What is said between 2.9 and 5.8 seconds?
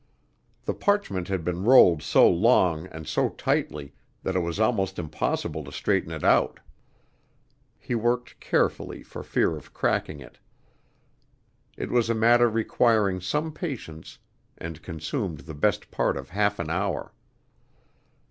so tightly that it was almost impossible to